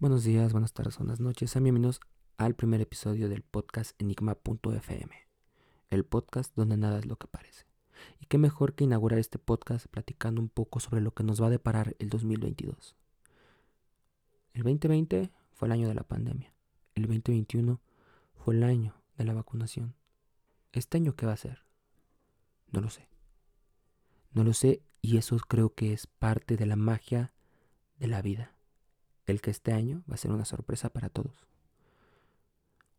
Buenos 0.00 0.22
días, 0.22 0.52
buenas 0.52 0.72
tardes, 0.74 0.96
buenas 0.96 1.18
noches. 1.18 1.50
Sean 1.50 1.64
bienvenidos 1.64 1.98
al 2.36 2.54
primer 2.54 2.80
episodio 2.80 3.28
del 3.28 3.42
podcast 3.42 4.00
Enigma.fm, 4.00 5.12
el 5.90 6.04
podcast 6.04 6.54
donde 6.54 6.76
nada 6.76 7.00
es 7.00 7.06
lo 7.06 7.16
que 7.16 7.26
parece. 7.26 7.66
Y 8.20 8.26
qué 8.26 8.38
mejor 8.38 8.76
que 8.76 8.84
inaugurar 8.84 9.18
este 9.18 9.40
podcast 9.40 9.88
platicando 9.88 10.40
un 10.40 10.50
poco 10.50 10.78
sobre 10.78 11.00
lo 11.00 11.10
que 11.10 11.24
nos 11.24 11.42
va 11.42 11.48
a 11.48 11.50
deparar 11.50 11.96
el 11.98 12.10
2022. 12.10 12.94
El 14.52 14.62
2020 14.62 15.32
fue 15.50 15.66
el 15.66 15.72
año 15.72 15.88
de 15.88 15.94
la 15.94 16.04
pandemia. 16.04 16.54
El 16.94 17.02
2021 17.02 17.80
fue 18.36 18.54
el 18.54 18.62
año 18.62 18.94
de 19.16 19.24
la 19.24 19.34
vacunación. 19.34 19.96
¿Este 20.70 20.98
año 20.98 21.16
qué 21.16 21.26
va 21.26 21.32
a 21.32 21.38
ser? 21.38 21.64
No 22.70 22.80
lo 22.80 22.88
sé. 22.88 23.08
No 24.30 24.44
lo 24.44 24.52
sé 24.52 24.80
y 25.02 25.16
eso 25.16 25.36
creo 25.38 25.74
que 25.74 25.92
es 25.92 26.06
parte 26.06 26.56
de 26.56 26.66
la 26.66 26.76
magia 26.76 27.32
de 27.98 28.06
la 28.06 28.22
vida 28.22 28.57
el 29.32 29.40
que 29.40 29.50
este 29.50 29.72
año 29.72 30.02
va 30.10 30.14
a 30.14 30.18
ser 30.18 30.30
una 30.30 30.44
sorpresa 30.44 30.90
para 30.90 31.08
todos. 31.08 31.46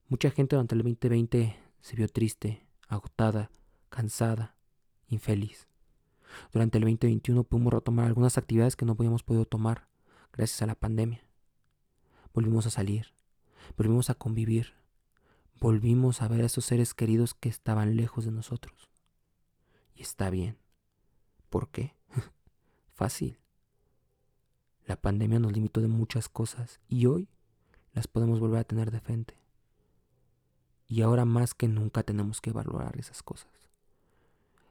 Mucha 0.08 0.32
gente 0.32 0.56
durante 0.56 0.76
el 0.76 0.82
2020 0.84 1.56
se 1.82 1.96
vio 1.96 2.08
triste, 2.08 2.66
agotada, 2.88 3.52
cansada, 3.90 4.56
infeliz. 5.08 5.68
Durante 6.52 6.78
el 6.78 6.84
2021 6.84 7.44
pudimos 7.44 7.74
retomar 7.74 8.06
algunas 8.06 8.38
actividades 8.38 8.76
que 8.76 8.86
no 8.86 8.94
habíamos 8.94 9.24
podido 9.24 9.46
tomar 9.46 9.88
gracias 10.34 10.62
a 10.62 10.68
la 10.68 10.76
pandemia. 10.76 11.24
Volvimos 12.34 12.66
a 12.66 12.70
salir, 12.70 13.14
volvimos 13.78 14.10
a 14.10 14.16
convivir, 14.16 14.74
volvimos 15.60 16.22
a 16.22 16.28
ver 16.28 16.42
a 16.42 16.46
esos 16.46 16.66
seres 16.66 16.94
queridos 16.94 17.34
que 17.34 17.50
estaban 17.50 17.96
lejos 17.96 18.26
de 18.26 18.32
nosotros. 18.32 18.90
Y 19.96 20.02
está 20.02 20.30
bien. 20.30 20.58
¿Por 21.50 21.70
qué? 21.70 21.96
Fácil. 22.94 23.38
La 24.90 24.96
pandemia 24.96 25.38
nos 25.38 25.54
limitó 25.54 25.82
de 25.82 25.88
muchas 25.88 26.30
cosas 26.30 26.80
y 26.88 27.06
hoy 27.06 27.30
las 27.94 28.08
podemos 28.08 28.40
volver 28.40 28.58
a 28.58 28.64
tener 28.64 28.90
de 28.90 29.00
frente. 29.00 29.36
Y 30.88 31.04
ahora 31.04 31.26
más 31.26 31.54
que 31.54 31.68
nunca 31.68 32.02
tenemos 32.02 32.42
que 32.42 32.52
valorar 32.52 32.98
esas 32.98 33.22
cosas. 33.22 33.52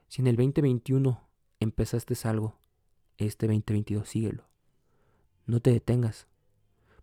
Si 0.09 0.21
en 0.21 0.27
el 0.27 0.35
2021 0.35 1.25
empezaste 1.61 2.15
algo, 2.27 2.57
este 3.17 3.47
2022 3.47 4.09
síguelo. 4.09 4.43
No 5.45 5.61
te 5.61 5.71
detengas, 5.71 6.27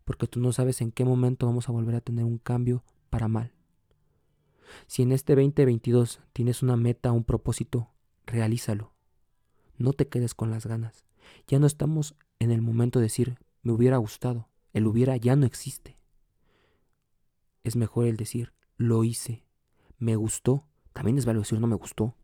porque 0.04 0.26
tú 0.26 0.38
no 0.38 0.52
sabes 0.52 0.82
en 0.82 0.92
qué 0.92 1.06
momento 1.06 1.46
vamos 1.46 1.70
a 1.70 1.72
volver 1.72 1.94
a 1.94 2.02
tener 2.02 2.26
un 2.26 2.36
cambio 2.36 2.84
para 3.08 3.28
mal. 3.28 3.54
Si 4.88 5.00
en 5.00 5.12
este 5.12 5.34
2022 5.36 6.20
tienes 6.34 6.62
una 6.62 6.76
meta, 6.76 7.12
un 7.12 7.24
propósito, 7.24 7.88
realízalo. 8.26 8.92
No 9.78 9.94
te 9.94 10.06
quedes 10.06 10.34
con 10.34 10.50
las 10.50 10.66
ganas. 10.66 11.06
Ya 11.46 11.58
no 11.58 11.66
estamos 11.66 12.14
en 12.38 12.50
el 12.50 12.62
momento 12.62 12.98
de 12.98 13.04
decir, 13.04 13.38
me 13.62 13.72
hubiera 13.72 13.96
gustado. 13.96 14.48
El 14.72 14.86
hubiera 14.86 15.16
ya 15.16 15.36
no 15.36 15.46
existe. 15.46 15.98
Es 17.64 17.76
mejor 17.76 18.06
el 18.06 18.16
decir, 18.16 18.52
lo 18.76 19.04
hice, 19.04 19.44
me 19.98 20.16
gustó. 20.16 20.66
También 20.92 21.18
es 21.18 21.24
válido 21.24 21.42
decir, 21.42 21.60
no 21.60 21.66
me 21.66 21.76
gustó. 21.76 22.14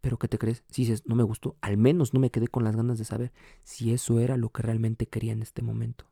Pero 0.00 0.18
¿qué 0.18 0.28
te 0.28 0.38
crees? 0.38 0.64
Si 0.68 0.82
dices, 0.82 1.04
no 1.06 1.14
me 1.14 1.22
gustó, 1.22 1.56
al 1.60 1.76
menos 1.76 2.12
no 2.12 2.20
me 2.20 2.30
quedé 2.30 2.48
con 2.48 2.64
las 2.64 2.76
ganas 2.76 2.98
de 2.98 3.04
saber 3.04 3.32
si 3.62 3.92
eso 3.92 4.18
era 4.18 4.36
lo 4.36 4.50
que 4.50 4.62
realmente 4.62 5.06
quería 5.06 5.32
en 5.32 5.42
este 5.42 5.62
momento. 5.62 6.06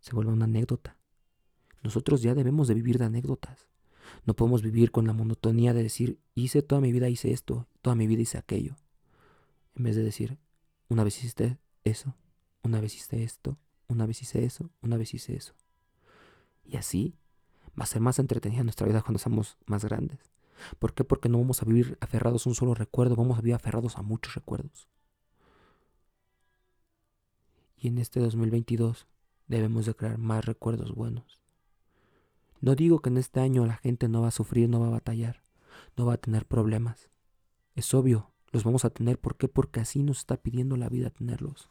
Se 0.00 0.14
vuelve 0.14 0.32
una 0.32 0.46
anécdota. 0.46 0.96
Nosotros 1.82 2.22
ya 2.22 2.34
debemos 2.34 2.68
de 2.68 2.74
vivir 2.74 2.98
de 2.98 3.04
anécdotas. 3.04 3.68
No 4.24 4.34
podemos 4.34 4.62
vivir 4.62 4.90
con 4.90 5.06
la 5.06 5.12
monotonía 5.12 5.74
de 5.74 5.82
decir, 5.82 6.18
hice 6.34 6.62
toda 6.62 6.80
mi 6.80 6.90
vida, 6.90 7.08
hice 7.08 7.32
esto, 7.32 7.68
toda 7.82 7.96
mi 7.96 8.06
vida 8.06 8.22
hice 8.22 8.38
aquello. 8.38 8.76
En 9.74 9.84
vez 9.84 9.96
de 9.96 10.02
decir, 10.02 10.38
una 10.88 11.04
vez 11.04 11.18
hiciste 11.18 11.58
eso, 11.84 12.14
una 12.62 12.80
vez 12.80 12.94
hiciste 12.94 13.22
esto, 13.22 13.58
una 13.88 14.06
vez 14.06 14.22
hice 14.22 14.44
eso, 14.44 14.70
una 14.82 14.96
vez 14.96 15.14
hice 15.14 15.36
eso. 15.36 15.54
Y 16.64 16.76
así 16.76 17.16
va 17.78 17.84
a 17.84 17.86
ser 17.86 18.00
más 18.00 18.18
entretenida 18.18 18.62
nuestra 18.64 18.86
vida 18.86 19.02
cuando 19.02 19.18
seamos 19.18 19.56
más 19.66 19.84
grandes. 19.84 20.18
¿Por 20.78 20.94
qué? 20.94 21.04
Porque 21.04 21.28
no 21.28 21.38
vamos 21.38 21.62
a 21.62 21.66
vivir 21.66 21.98
aferrados 22.00 22.46
a 22.46 22.48
un 22.48 22.54
solo 22.54 22.74
recuerdo, 22.74 23.16
vamos 23.16 23.38
a 23.38 23.42
vivir 23.42 23.54
aferrados 23.54 23.96
a 23.98 24.02
muchos 24.02 24.34
recuerdos. 24.34 24.88
Y 27.76 27.88
en 27.88 27.98
este 27.98 28.20
2022 28.20 29.06
debemos 29.46 29.86
de 29.86 29.94
crear 29.94 30.18
más 30.18 30.44
recuerdos 30.44 30.92
buenos. 30.94 31.40
No 32.60 32.74
digo 32.74 33.00
que 33.00 33.10
en 33.10 33.18
este 33.18 33.40
año 33.40 33.66
la 33.66 33.76
gente 33.76 34.08
no 34.08 34.22
va 34.22 34.28
a 34.28 34.32
sufrir, 34.32 34.68
no 34.68 34.80
va 34.80 34.86
a 34.86 34.90
batallar, 34.90 35.42
no 35.96 36.06
va 36.06 36.14
a 36.14 36.18
tener 36.18 36.46
problemas. 36.46 37.10
Es 37.74 37.92
obvio, 37.92 38.32
los 38.56 38.64
vamos 38.64 38.86
a 38.86 38.90
tener. 38.90 39.18
¿Por 39.20 39.36
qué? 39.36 39.48
Porque 39.48 39.80
así 39.80 40.02
nos 40.02 40.18
está 40.18 40.38
pidiendo 40.38 40.78
la 40.78 40.88
vida 40.88 41.10
tenerlos 41.10 41.68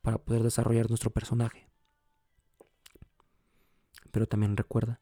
para 0.00 0.18
poder 0.18 0.44
desarrollar 0.44 0.88
nuestro 0.88 1.10
personaje. 1.10 1.68
Pero 4.12 4.26
también 4.26 4.56
recuerda 4.56 5.00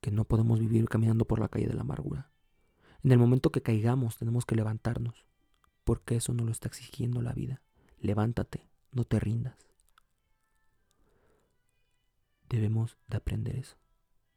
que 0.00 0.12
no 0.12 0.24
podemos 0.24 0.60
vivir 0.60 0.88
caminando 0.88 1.24
por 1.24 1.40
la 1.40 1.48
calle 1.48 1.66
de 1.66 1.74
la 1.74 1.80
amargura. 1.80 2.30
En 3.02 3.10
el 3.10 3.18
momento 3.18 3.50
que 3.50 3.62
caigamos 3.62 4.16
tenemos 4.16 4.46
que 4.46 4.54
levantarnos, 4.54 5.26
porque 5.82 6.14
eso 6.14 6.32
no 6.32 6.44
lo 6.44 6.52
está 6.52 6.68
exigiendo 6.68 7.20
la 7.20 7.32
vida. 7.32 7.62
Levántate, 7.98 8.68
no 8.92 9.02
te 9.02 9.18
rindas. 9.18 9.56
Debemos 12.48 12.96
de 13.08 13.16
aprender 13.16 13.56
eso, 13.56 13.76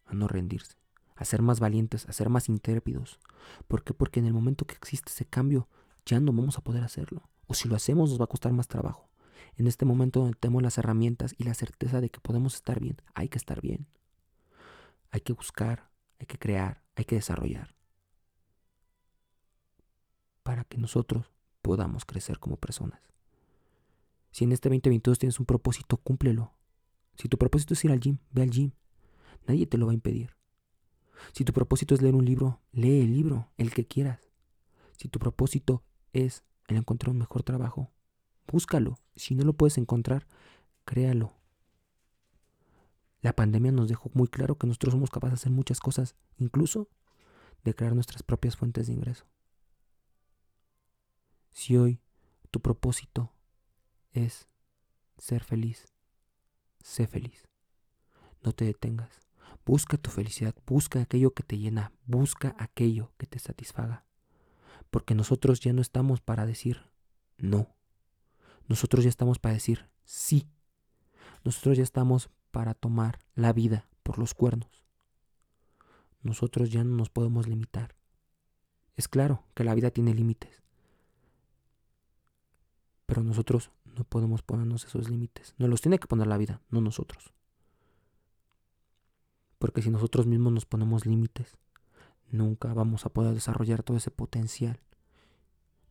a 0.06 0.16
no 0.16 0.28
rendirse 0.28 0.80
a 1.20 1.26
ser 1.26 1.42
más 1.42 1.60
valientes, 1.60 2.08
a 2.08 2.14
ser 2.14 2.30
más 2.30 2.48
intrépidos. 2.48 3.20
¿Por 3.68 3.84
qué? 3.84 3.94
Porque 3.94 4.22
en 4.22 4.26
el 4.26 4.34
momento 4.34 4.66
que 4.66 4.76
existe 4.76 5.12
ese 5.12 5.26
cambio, 5.26 5.68
ya 6.06 6.22
no 6.22 6.32
vamos 6.32 6.58
a 6.58 6.62
poder 6.62 6.82
hacerlo. 6.82 7.30
O 7.46 7.54
si 7.54 7.68
lo 7.68 7.76
hacemos, 7.76 8.10
nos 8.10 8.22
va 8.22 8.24
a 8.24 8.30
costar 8.30 8.54
más 8.54 8.70
trabajo. 8.70 9.10
En 9.58 9.68
este 9.68 9.84
momento 9.84 10.22
donde 10.22 10.38
tenemos 10.40 10.64
las 10.64 10.78
herramientas 10.78 11.36
y 11.38 11.44
la 11.44 11.54
certeza 11.54 12.00
de 12.00 12.10
que 12.10 12.22
podemos 12.22 12.56
estar 12.56 12.80
bien, 12.80 13.02
hay 13.16 13.28
que 13.28 13.38
estar 13.38 13.60
bien. 13.60 13.86
Hay 15.12 15.20
que 15.20 15.34
buscar, 15.34 15.90
hay 16.20 16.26
que 16.26 16.38
crear, 16.38 16.84
hay 16.96 17.04
que 17.04 17.16
desarrollar. 17.16 17.76
Para 20.44 20.64
que 20.64 20.78
nosotros 20.78 21.34
podamos 21.62 22.06
crecer 22.06 22.40
como 22.40 22.56
personas. 22.56 23.02
Si 24.32 24.46
en 24.46 24.54
este 24.54 24.70
2022 24.70 25.20
tienes 25.20 25.40
un 25.42 25.46
propósito, 25.46 25.98
cúmplelo. 25.98 26.54
Si 27.18 27.28
tu 27.28 27.38
propósito 27.38 27.74
es 27.74 27.84
ir 27.84 27.92
al 27.92 28.00
gym, 28.00 28.20
ve 28.32 28.44
al 28.44 28.52
gym. 28.52 28.72
Nadie 29.48 29.68
te 29.68 29.78
lo 29.78 29.88
va 29.88 29.92
a 29.92 29.96
impedir. 29.96 30.39
Si 31.34 31.44
tu 31.44 31.54
propósito 31.54 31.96
es 31.96 32.02
leer 32.02 32.16
un 32.16 32.26
libro, 32.26 32.62
lee 32.72 33.02
el 33.02 33.14
libro, 33.14 33.52
el 33.58 33.74
que 33.74 33.86
quieras. 33.86 34.30
Si 34.98 35.08
tu 35.08 35.20
propósito 35.20 35.84
es 36.14 36.44
el 36.68 36.78
encontrar 36.78 37.12
un 37.12 37.20
mejor 37.20 37.44
trabajo, 37.44 37.92
búscalo. 38.48 39.00
Si 39.16 39.36
no 39.36 39.44
lo 39.44 39.54
puedes 39.54 39.78
encontrar, 39.78 40.28
créalo. 40.86 41.34
La 43.22 43.34
pandemia 43.34 43.72
nos 43.72 43.90
dejó 43.90 44.10
muy 44.14 44.28
claro 44.28 44.58
que 44.58 44.68
nosotros 44.68 44.94
somos 44.94 45.10
capaces 45.10 45.32
de 45.32 45.42
hacer 45.42 45.52
muchas 45.52 45.80
cosas, 45.80 46.16
incluso 46.38 46.90
de 47.64 47.76
crear 47.76 47.94
nuestras 47.94 48.24
propias 48.24 48.56
fuentes 48.56 48.88
de 48.88 48.94
ingreso. 48.94 49.26
Si 51.52 51.76
hoy 51.76 52.00
tu 52.52 52.62
propósito 52.62 53.34
es 54.14 54.48
ser 55.18 55.44
feliz, 55.44 55.94
sé 56.82 57.08
feliz. 57.08 57.48
No 58.42 58.54
te 58.54 58.66
detengas. 58.66 59.29
Busca 59.70 59.98
tu 59.98 60.10
felicidad, 60.10 60.56
busca 60.66 61.00
aquello 61.00 61.36
que 61.36 61.44
te 61.44 61.60
llena, 61.60 61.92
busca 62.08 62.56
aquello 62.58 63.12
que 63.20 63.28
te 63.28 63.38
satisfaga. 63.38 64.04
Porque 64.90 65.14
nosotros 65.14 65.60
ya 65.60 65.74
no 65.74 65.82
estamos 65.84 66.22
para 66.22 66.48
decir 66.48 66.90
no. 67.38 67.68
Nosotros 68.68 69.04
ya 69.04 69.12
estamos 69.12 69.38
para 69.38 69.54
decir 69.54 69.88
sí. 70.04 70.50
Nosotros 71.44 71.78
ya 71.78 71.84
estamos 71.84 72.32
para 72.50 72.74
tomar 72.74 73.20
la 73.36 73.54
vida 73.54 73.88
por 74.02 74.18
los 74.18 74.34
cuernos. 74.34 74.84
Nosotros 76.24 76.72
ya 76.72 76.84
no 76.84 76.96
nos 76.96 77.12
podemos 77.12 77.48
limitar. 77.48 77.94
Es 78.96 79.08
claro 79.08 79.44
que 79.54 79.64
la 79.64 79.76
vida 79.76 79.92
tiene 79.92 80.16
límites. 80.16 80.64
Pero 83.06 83.22
nosotros 83.22 83.70
no 83.86 84.04
podemos 84.04 84.42
ponernos 84.42 84.86
esos 84.86 85.12
límites. 85.12 85.54
Nos 85.60 85.70
los 85.70 85.82
tiene 85.82 86.00
que 86.00 86.08
poner 86.08 86.26
la 86.26 86.40
vida, 86.40 86.60
no 86.72 86.82
nosotros. 86.82 87.36
Porque 89.60 89.82
si 89.82 89.90
nosotros 89.90 90.26
mismos 90.26 90.54
nos 90.54 90.66
ponemos 90.66 91.06
límites, 91.06 91.58
nunca 92.32 92.74
vamos 92.74 93.06
a 93.06 93.10
poder 93.10 93.34
desarrollar 93.34 93.84
todo 93.84 93.98
ese 93.98 94.10
potencial. 94.10 94.80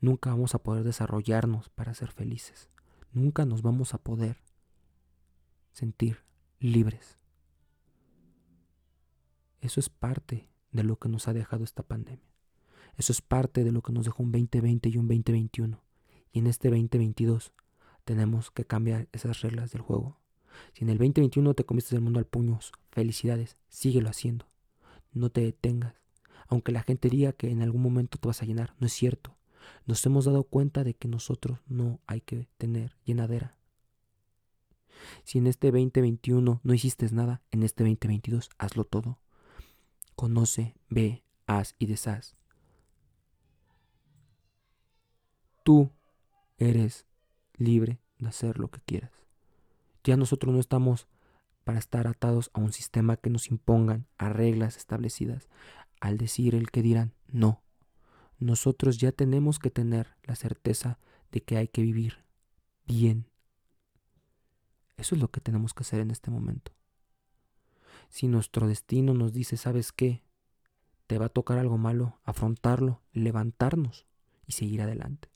Nunca 0.01 0.31
vamos 0.31 0.55
a 0.55 0.63
poder 0.63 0.85
desarrollarnos 0.85 1.69
para 1.69 1.95
ser 1.95 2.11
felices. 2.11 2.71
Nunca 3.13 3.45
nos 3.45 3.63
vamos 3.63 3.95
a 3.95 3.99
poder 3.99 4.39
sentir 5.73 6.25
libres. 6.61 7.19
Eso 9.61 9.81
es 9.81 9.89
parte 9.89 10.49
de 10.73 10.85
lo 10.85 10.99
que 10.99 11.09
nos 11.09 11.29
ha 11.29 11.33
dejado 11.33 11.65
esta 11.65 11.83
pandemia. 11.83 12.29
Eso 12.97 13.13
es 13.13 13.21
parte 13.21 13.65
de 13.65 13.73
lo 13.73 13.83
que 13.83 13.93
nos 13.93 14.07
dejó 14.07 14.23
un 14.23 14.33
2020 14.33 14.89
y 14.89 14.97
un 14.99 15.09
2021. 15.09 15.83
Y 16.33 16.39
en 16.39 16.47
este 16.47 16.69
2022 16.69 17.53
tenemos 18.05 18.51
que 18.51 18.65
cambiar 18.65 19.09
esas 19.13 19.41
reglas 19.43 19.73
del 19.73 19.83
juego. 19.83 20.19
Si 20.73 20.85
en 20.85 20.91
el 20.91 20.99
2021 20.99 21.55
te 21.55 21.65
comiste 21.65 21.95
el 21.95 22.01
mundo 22.01 22.19
al 22.19 22.27
puños, 22.27 22.73
felicidades, 22.91 23.57
síguelo 23.69 24.09
haciendo. 24.09 24.47
No 25.13 25.31
te 25.31 25.41
detengas. 25.41 25.95
Aunque 26.49 26.73
la 26.73 26.83
gente 26.83 27.11
diga 27.11 27.33
que 27.33 27.51
en 27.51 27.63
algún 27.63 27.83
momento 27.83 28.19
te 28.19 28.29
vas 28.29 28.43
a 28.43 28.47
llenar, 28.47 28.75
no 28.79 28.87
es 28.87 28.93
cierto. 28.93 29.37
Nos 29.87 30.05
hemos 30.07 30.25
dado 30.25 30.45
cuenta 30.45 30.85
de 30.85 30.95
que 30.95 31.09
nosotros 31.09 31.59
no 31.67 32.01
hay 32.07 32.21
que 32.21 32.49
tener 32.57 32.97
llenadera. 33.05 33.57
Si 35.25 35.39
en 35.39 35.47
este 35.47 35.69
2021 35.71 36.61
no 36.63 36.75
hiciste 36.75 37.09
nada, 37.13 37.43
en 37.51 37.63
este 37.63 37.85
2022 37.85 38.51
hazlo 38.59 38.85
todo. 38.85 39.19
Conoce, 40.15 40.75
ve, 40.89 41.23
haz 41.47 41.75
y 41.79 41.87
deshaz. 41.87 42.37
Tú 45.63 45.91
eres 46.57 47.07
libre 47.57 48.01
de 48.19 48.29
hacer 48.29 48.59
lo 48.59 48.71
que 48.71 48.81
quieras. 48.81 49.13
Ya 50.09 50.17
nosotros 50.17 50.55
no 50.55 50.59
estamos 50.59 51.07
para 51.65 51.79
estar 51.79 52.07
atados 52.07 52.51
a 52.55 52.61
un 52.61 52.73
sistema 52.73 53.19
que 53.19 53.29
nos 53.29 53.51
impongan, 53.51 54.07
a 54.17 54.31
reglas 54.31 54.79
establecidas, 54.79 55.51
al 56.01 56.17
decir 56.17 56.55
el 56.55 56.71
que 56.71 56.81
dirán, 56.81 57.13
no. 57.27 57.63
Nosotros 58.39 58.97
ya 58.97 59.13
tenemos 59.13 59.59
que 59.59 59.69
tener 59.69 60.17
la 60.23 60.35
certeza 60.35 60.99
de 61.31 61.43
que 61.43 61.59
hay 61.59 61.69
que 61.69 61.83
vivir 61.83 62.25
bien. 62.87 63.27
Eso 64.97 65.15
es 65.15 65.21
lo 65.21 65.31
que 65.31 65.43
tenemos 65.43 65.75
que 65.75 65.83
hacer 65.83 66.01
en 66.01 66.11
este 66.11 66.31
momento. 66.31 66.73
Si 68.09 68.29
nuestro 68.29 68.67
destino 68.67 69.13
nos 69.13 69.35
dice, 69.35 69.59
¿sabes 69.59 69.93
qué? 69.93 70.23
Te 71.07 71.19
va 71.19 71.27
a 71.27 71.29
tocar 71.29 71.59
algo 71.59 71.77
malo, 71.77 72.19
afrontarlo, 72.25 73.03
levantarnos 73.13 74.07
y 74.47 74.53
seguir 74.53 74.81
adelante. 74.81 75.29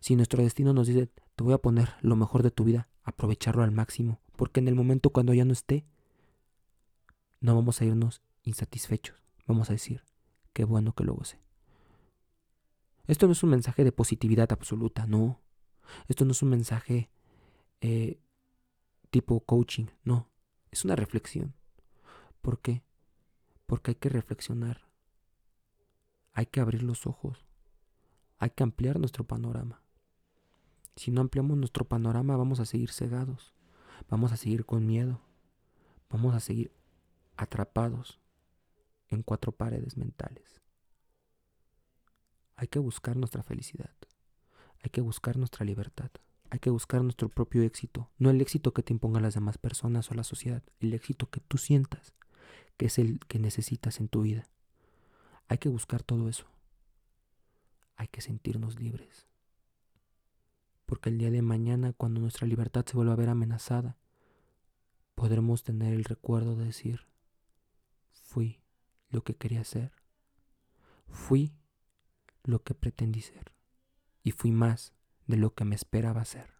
Si 0.00 0.16
nuestro 0.16 0.42
destino 0.42 0.72
nos 0.72 0.88
dice, 0.88 1.06
te 1.06 1.44
voy 1.44 1.52
a 1.52 1.58
poner 1.58 1.90
lo 2.00 2.16
mejor 2.16 2.42
de 2.42 2.50
tu 2.50 2.64
vida, 2.64 2.88
aprovecharlo 3.02 3.62
al 3.62 3.72
máximo, 3.72 4.20
porque 4.36 4.60
en 4.60 4.68
el 4.68 4.74
momento 4.74 5.10
cuando 5.10 5.34
ya 5.34 5.44
no 5.44 5.52
esté, 5.52 5.84
no 7.40 7.54
vamos 7.54 7.80
a 7.80 7.84
irnos 7.84 8.22
insatisfechos, 8.44 9.16
vamos 9.46 9.70
a 9.70 9.74
decir, 9.74 10.04
qué 10.52 10.64
bueno 10.64 10.94
que 10.94 11.04
lo 11.04 11.14
gocé. 11.14 11.40
Esto 13.06 13.26
no 13.26 13.32
es 13.32 13.42
un 13.42 13.50
mensaje 13.50 13.84
de 13.84 13.92
positividad 13.92 14.52
absoluta, 14.52 15.06
no. 15.06 15.40
Esto 16.08 16.24
no 16.24 16.32
es 16.32 16.42
un 16.42 16.50
mensaje 16.50 17.10
eh, 17.80 18.20
tipo 19.10 19.40
coaching, 19.40 19.86
no. 20.04 20.30
Es 20.70 20.84
una 20.84 20.96
reflexión. 20.96 21.54
¿Por 22.40 22.60
qué? 22.60 22.82
Porque 23.66 23.92
hay 23.92 23.94
que 23.96 24.08
reflexionar. 24.08 24.88
Hay 26.32 26.46
que 26.46 26.60
abrir 26.60 26.82
los 26.82 27.06
ojos. 27.06 27.44
Hay 28.38 28.50
que 28.50 28.62
ampliar 28.62 28.98
nuestro 28.98 29.24
panorama. 29.24 29.81
Si 30.96 31.10
no 31.10 31.20
ampliamos 31.20 31.56
nuestro 31.56 31.84
panorama 31.84 32.36
vamos 32.36 32.60
a 32.60 32.66
seguir 32.66 32.90
cegados. 32.90 33.52
Vamos 34.08 34.32
a 34.32 34.36
seguir 34.36 34.64
con 34.64 34.86
miedo. 34.86 35.20
Vamos 36.10 36.34
a 36.34 36.40
seguir 36.40 36.72
atrapados 37.36 38.20
en 39.08 39.22
cuatro 39.22 39.52
paredes 39.52 39.96
mentales. 39.96 40.60
Hay 42.56 42.68
que 42.68 42.78
buscar 42.78 43.16
nuestra 43.16 43.42
felicidad. 43.42 43.94
Hay 44.82 44.90
que 44.90 45.00
buscar 45.00 45.36
nuestra 45.36 45.64
libertad. 45.64 46.10
Hay 46.50 46.58
que 46.58 46.70
buscar 46.70 47.02
nuestro 47.02 47.28
propio 47.28 47.62
éxito. 47.62 48.10
No 48.18 48.30
el 48.30 48.40
éxito 48.40 48.74
que 48.74 48.82
te 48.82 48.92
impongan 48.92 49.22
las 49.22 49.34
demás 49.34 49.58
personas 49.58 50.10
o 50.10 50.14
la 50.14 50.24
sociedad. 50.24 50.62
El 50.80 50.92
éxito 50.92 51.30
que 51.30 51.40
tú 51.40 51.56
sientas, 51.56 52.12
que 52.76 52.86
es 52.86 52.98
el 52.98 53.20
que 53.20 53.38
necesitas 53.38 54.00
en 54.00 54.08
tu 54.08 54.22
vida. 54.22 54.48
Hay 55.48 55.58
que 55.58 55.68
buscar 55.68 56.02
todo 56.02 56.28
eso. 56.28 56.46
Hay 57.96 58.08
que 58.08 58.20
sentirnos 58.20 58.78
libres. 58.78 59.26
Porque 60.92 61.08
el 61.08 61.16
día 61.16 61.30
de 61.30 61.40
mañana, 61.40 61.94
cuando 61.94 62.20
nuestra 62.20 62.46
libertad 62.46 62.84
se 62.84 62.96
vuelva 62.96 63.14
a 63.14 63.16
ver 63.16 63.30
amenazada, 63.30 63.96
podremos 65.14 65.62
tener 65.62 65.94
el 65.94 66.04
recuerdo 66.04 66.54
de 66.54 66.66
decir, 66.66 67.06
fui 68.10 68.60
lo 69.08 69.24
que 69.24 69.34
quería 69.34 69.64
ser. 69.64 69.92
Fui 71.06 71.56
lo 72.44 72.62
que 72.62 72.74
pretendí 72.74 73.22
ser 73.22 73.54
y 74.22 74.32
fui 74.32 74.52
más 74.52 74.92
de 75.26 75.38
lo 75.38 75.54
que 75.54 75.64
me 75.64 75.76
esperaba 75.76 76.26
ser. 76.26 76.50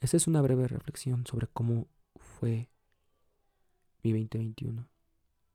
Esa 0.00 0.16
es 0.16 0.26
una 0.26 0.40
breve 0.40 0.68
reflexión 0.68 1.26
sobre 1.26 1.48
cómo 1.48 1.86
fue 2.14 2.70
mi 4.02 4.12
2021 4.12 4.88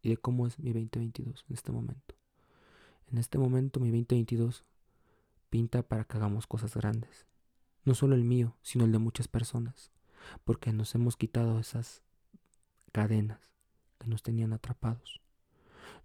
y 0.04 0.10
de 0.10 0.18
cómo 0.18 0.46
es 0.46 0.60
mi 0.60 0.74
2022 0.74 1.44
en 1.50 1.56
este 1.56 1.72
momento. 1.72 2.14
En 3.08 3.18
este 3.18 3.40
momento 3.40 3.80
mi 3.80 3.90
2022 3.90 4.64
pinta 5.52 5.84
para 5.84 6.06
que 6.06 6.18
hagamos 6.18 6.48
cosas 6.48 6.74
grandes. 6.74 7.28
No 7.84 7.94
solo 7.94 8.16
el 8.16 8.24
mío, 8.24 8.56
sino 8.64 8.86
el 8.86 8.92
de 8.92 8.98
muchas 8.98 9.28
personas, 9.28 9.92
porque 10.44 10.72
nos 10.74 10.96
hemos 10.96 11.18
quitado 11.18 11.60
esas 11.60 12.02
cadenas 12.92 13.52
que 14.00 14.08
nos 14.08 14.24
tenían 14.24 14.54
atrapados. 14.54 15.22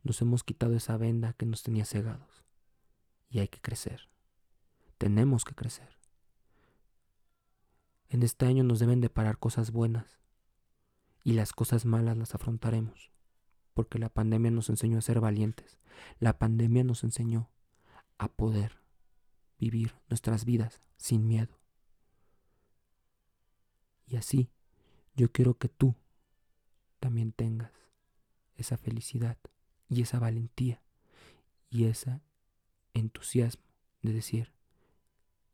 Nos 0.03 0.21
hemos 0.21 0.45
quitado 0.45 0.75
esa 0.75 0.97
venda 0.97 1.33
que 1.33 1.47
nos 1.47 1.63
tenía 1.63 1.85
cegados. 1.85 2.45
Y 3.31 3.39
hay 3.39 3.49
que 3.49 3.61
crecer. 3.61 4.09
Tenemos 4.99 5.45
que 5.45 5.55
crecer. 5.55 5.97
En 8.09 8.23
este 8.23 8.47
año 8.47 8.65
nos 8.65 8.79
deben 8.79 9.01
de 9.01 9.11
parar 9.11 9.39
cosas 9.39 9.71
buenas. 9.71 10.21
Y 11.25 11.33
las 11.33 11.53
cosas 11.53 11.85
malas 11.85 12.17
las 12.17 12.35
afrontaremos. 12.35 13.11
Porque 13.75 13.99
la 13.99 14.09
pandemia 14.09 14.51
nos 14.51 14.71
enseñó 14.71 14.99
a 14.99 15.03
ser 15.03 15.21
valientes. 15.21 15.79
La 16.19 16.39
pandemia 16.39 16.85
nos 16.85 17.05
enseñó 17.05 17.51
a 18.19 18.29
poder 18.29 18.86
vivir 19.59 19.95
nuestras 20.09 20.45
vidas 20.45 20.81
sin 20.97 21.27
miedo. 21.27 21.59
Y 24.07 24.17
así, 24.17 24.51
yo 25.15 25.33
quiero 25.33 25.55
que 25.55 25.69
tú 25.69 25.95
también 27.01 27.33
tengas 27.33 27.73
esa 28.55 28.77
felicidad 28.77 29.39
y 29.89 30.03
esa 30.03 30.19
valentía 30.19 30.83
y 31.71 31.85
ese 31.85 32.21
entusiasmo 32.95 33.65
de 34.03 34.13
decir, 34.13 34.53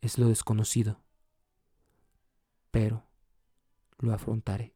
es 0.01 0.19
lo 0.19 0.29
desconocido, 0.29 1.03
pero 2.71 3.07
lo 3.99 4.13
afrontaré. 4.13 4.75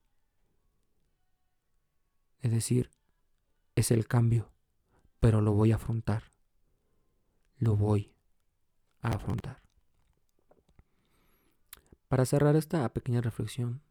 Es 2.40 2.50
decir, 2.50 2.90
es 3.74 3.90
el 3.90 4.06
cambio, 4.06 4.52
pero 5.20 5.40
lo 5.40 5.52
voy 5.52 5.72
a 5.72 5.76
afrontar. 5.76 6.32
Lo 7.58 7.76
voy 7.76 8.15
a 9.02 9.08
afrontar. 9.08 9.62
Para 12.08 12.24
cerrar 12.24 12.56
esta 12.56 12.88
pequeña 12.92 13.20
reflexión, 13.20 13.82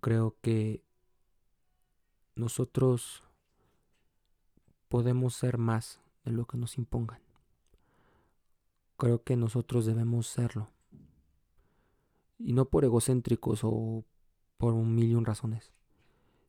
creo 0.00 0.36
que 0.40 0.82
nosotros 2.34 3.22
podemos 4.88 5.34
ser 5.34 5.58
más 5.58 6.00
de 6.24 6.32
lo 6.32 6.46
que 6.46 6.56
nos 6.56 6.78
impongan. 6.78 7.20
Creo 8.96 9.22
que 9.22 9.36
nosotros 9.36 9.86
debemos 9.86 10.26
serlo. 10.26 10.68
Y 12.38 12.52
no 12.54 12.66
por 12.66 12.84
egocéntricos 12.84 13.60
o 13.62 14.04
por 14.56 14.74
un 14.74 14.94
millón 14.94 15.24
razones, 15.24 15.72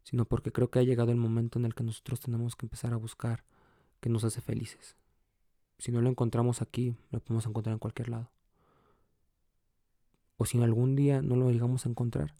sino 0.03 0.25
porque 0.25 0.51
creo 0.51 0.71
que 0.71 0.79
ha 0.79 0.83
llegado 0.83 1.12
el 1.12 1.17
momento 1.17 1.59
en 1.59 1.65
el 1.65 1.75
que 1.75 1.83
nosotros 1.83 2.19
tenemos 2.19 2.55
que 2.55 2.65
empezar 2.65 2.93
a 2.93 2.97
buscar 2.97 3.43
que 4.00 4.09
nos 4.09 4.24
hace 4.24 4.41
felices. 4.41 4.97
Si 5.81 5.91
no 5.91 6.01
lo 6.01 6.09
encontramos 6.09 6.61
aquí, 6.61 6.95
lo 7.09 7.19
podemos 7.19 7.47
encontrar 7.47 7.73
en 7.73 7.79
cualquier 7.79 8.09
lado. 8.09 8.29
O 10.38 10.45
si 10.45 10.61
algún 10.61 10.95
día 10.95 11.21
no 11.21 11.35
lo 11.35 11.50
llegamos 11.50 11.85
a 11.85 11.89
encontrar, 11.89 12.35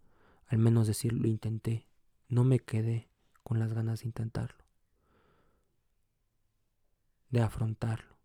al 0.46 0.60
menos 0.60 0.86
decir 0.86 1.14
lo 1.14 1.28
intenté, 1.28 1.88
no 2.30 2.44
me 2.44 2.60
quedé 2.60 3.10
con 3.44 3.58
las 3.58 3.74
ganas 3.74 4.02
de 4.02 4.08
intentarlo 4.08 4.62
de 7.32 7.42
afrontarlo. 7.42 8.18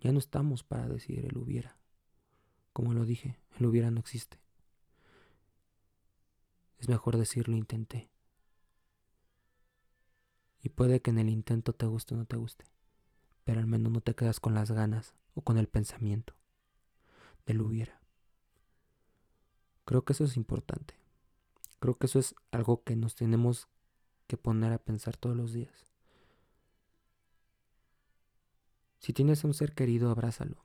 Ya 0.00 0.12
no 0.12 0.18
estamos 0.18 0.62
para 0.62 0.86
decir 0.86 1.24
el 1.24 1.36
hubiera. 1.38 1.78
Como 2.72 2.92
lo 2.92 3.04
dije, 3.04 3.38
el 3.58 3.66
hubiera 3.66 3.90
no 3.90 4.00
existe. 4.00 4.38
Es 6.78 6.88
mejor 6.88 7.16
decir 7.16 7.48
lo 7.48 7.56
intenté. 7.56 8.10
Y 10.60 10.68
puede 10.68 11.00
que 11.00 11.10
en 11.10 11.18
el 11.18 11.30
intento 11.30 11.72
te 11.72 11.86
guste 11.86 12.14
o 12.14 12.18
no 12.18 12.26
te 12.26 12.36
guste, 12.36 12.64
pero 13.44 13.60
al 13.60 13.66
menos 13.66 13.92
no 13.92 14.00
te 14.00 14.14
quedas 14.14 14.40
con 14.40 14.54
las 14.54 14.70
ganas 14.70 15.14
o 15.34 15.42
con 15.42 15.58
el 15.58 15.68
pensamiento 15.68 16.34
del 17.46 17.60
hubiera. 17.60 18.00
Creo 19.84 20.04
que 20.04 20.14
eso 20.14 20.24
es 20.24 20.36
importante. 20.36 20.94
Creo 21.78 21.98
que 21.98 22.06
eso 22.06 22.18
es 22.18 22.34
algo 22.50 22.82
que 22.82 22.96
nos 22.96 23.14
tenemos 23.14 23.68
que 24.26 24.38
poner 24.38 24.72
a 24.72 24.78
pensar 24.78 25.16
todos 25.16 25.36
los 25.36 25.52
días. 25.52 25.92
Si 28.98 29.12
tienes 29.12 29.44
un 29.44 29.52
ser 29.52 29.74
querido, 29.74 30.10
abrázalo. 30.10 30.64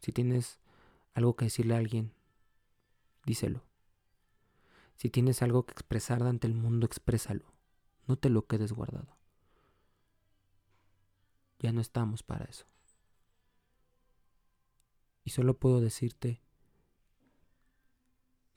Si 0.00 0.12
tienes 0.12 0.58
algo 1.12 1.36
que 1.36 1.44
decirle 1.44 1.74
a 1.74 1.78
alguien, 1.78 2.14
díselo. 3.26 3.62
Si 4.96 5.10
tienes 5.10 5.42
algo 5.42 5.66
que 5.66 5.72
expresar 5.72 6.22
ante 6.22 6.46
el 6.46 6.54
mundo, 6.54 6.86
exprésalo. 6.86 7.44
No 8.06 8.16
te 8.16 8.30
lo 8.30 8.46
quedes 8.46 8.72
guardado. 8.72 9.21
Ya 11.62 11.72
no 11.72 11.80
estamos 11.80 12.22
para 12.22 12.44
eso. 12.44 12.66
Y 15.24 15.30
solo 15.30 15.58
puedo 15.58 15.80
decirte, 15.80 16.42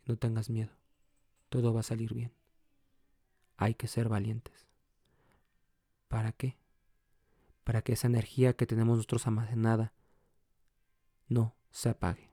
no 0.05 0.17
tengas 0.17 0.49
miedo. 0.49 0.73
Todo 1.47 1.73
va 1.73 1.79
a 1.79 1.83
salir 1.83 2.13
bien. 2.13 2.33
Hay 3.55 3.75
que 3.75 3.87
ser 3.87 4.09
valientes. 4.09 4.67
¿Para 6.09 6.33
qué? 6.33 6.57
para 7.65 7.81
que 7.81 7.93
esa 7.93 8.07
energía 8.07 8.53
que 8.53 8.67
tenemos 8.67 8.95
nosotros 8.95 9.27
almacenada 9.27 9.91
no 11.27 11.55
se 11.71 11.89
apague. 11.89 12.29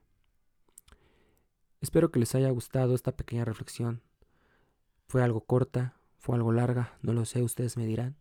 Espero 1.81 2.11
que 2.11 2.19
les 2.19 2.33
haya 2.35 2.49
gustado 2.51 2.95
esta 2.95 3.17
pequeña 3.17 3.43
reflexión. 3.43 4.03
Fue 5.07 5.23
algo 5.23 5.41
corta, 5.41 5.95
fue 6.17 6.35
algo 6.37 6.53
larga, 6.53 6.97
no 7.01 7.13
lo 7.13 7.25
sé, 7.25 7.41
ustedes 7.41 7.75
me 7.75 7.85
dirán. 7.85 8.15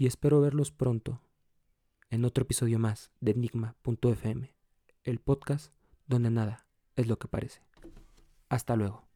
Y 0.00 0.06
espero 0.06 0.40
verlos 0.40 0.72
pronto 0.72 1.20
en 2.08 2.24
otro 2.24 2.44
episodio 2.44 2.78
más 2.78 3.10
de 3.20 3.32
Enigma.fm, 3.32 4.56
el 5.04 5.18
podcast 5.18 5.74
donde 6.06 6.30
nada 6.30 6.64
es 6.96 7.06
lo 7.06 7.18
que 7.18 7.28
parece. 7.28 7.60
Hasta 8.48 8.76
luego. 8.76 9.09